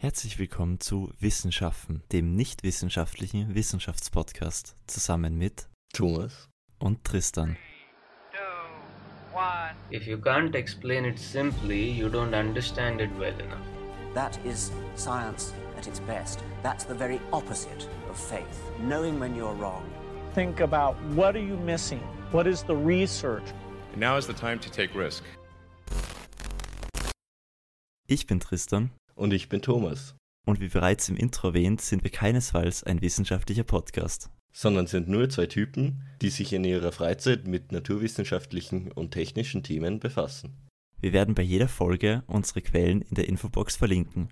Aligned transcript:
Herzlich 0.00 0.38
willkommen 0.38 0.78
zu 0.78 1.12
Wissenschaften, 1.18 2.04
dem 2.12 2.36
nicht 2.36 2.62
wissenschaftlichen 2.62 3.56
Wissenschaftspodcast, 3.56 4.76
zusammen 4.86 5.36
mit 5.36 5.68
Thomas 5.92 6.48
und 6.78 7.02
Tristan. 7.02 7.56
If 9.90 10.06
you 10.06 10.16
can't 10.16 10.54
explain 10.54 11.04
it 11.04 11.18
simply, 11.18 11.90
you 11.90 12.06
don't 12.06 12.32
understand 12.32 13.00
it 13.00 13.10
well 13.18 13.34
enough. 13.40 13.66
That 14.14 14.38
is 14.44 14.70
science 14.94 15.52
at 15.76 15.88
its 15.88 15.98
best. 16.02 16.44
That's 16.62 16.84
the 16.84 16.94
very 16.94 17.18
opposite 17.32 17.88
of 18.08 18.16
faith. 18.16 18.62
Knowing 18.80 19.18
when 19.18 19.34
you're 19.34 19.58
wrong. 19.58 19.82
Think 20.32 20.60
about 20.60 20.94
what 21.16 21.34
are 21.34 21.44
you 21.44 21.56
missing? 21.56 22.02
What 22.30 22.46
is 22.46 22.62
the 22.62 22.76
research? 22.76 23.52
Now 23.96 24.16
is 24.16 24.28
the 24.28 24.32
time 24.32 24.60
to 24.60 24.70
take 24.70 24.94
risk. 24.94 25.24
Ich 28.06 28.28
bin 28.28 28.38
Tristan 28.38 28.92
und 29.18 29.32
ich 29.32 29.48
bin 29.48 29.60
Thomas. 29.60 30.14
Und 30.46 30.60
wie 30.60 30.68
bereits 30.68 31.08
im 31.08 31.16
Intro 31.16 31.48
erwähnt, 31.48 31.80
sind 31.80 32.04
wir 32.04 32.10
keinesfalls 32.10 32.84
ein 32.84 33.02
wissenschaftlicher 33.02 33.64
Podcast. 33.64 34.30
Sondern 34.52 34.86
sind 34.86 35.08
nur 35.08 35.28
zwei 35.28 35.46
Typen, 35.46 36.04
die 36.22 36.30
sich 36.30 36.52
in 36.52 36.64
ihrer 36.64 36.92
Freizeit 36.92 37.46
mit 37.46 37.70
naturwissenschaftlichen 37.70 38.90
und 38.92 39.10
technischen 39.10 39.62
Themen 39.62 40.00
befassen. 40.00 40.56
Wir 41.00 41.12
werden 41.12 41.34
bei 41.34 41.42
jeder 41.42 41.68
Folge 41.68 42.22
unsere 42.26 42.62
Quellen 42.62 43.02
in 43.02 43.14
der 43.14 43.28
Infobox 43.28 43.76
verlinken. 43.76 44.30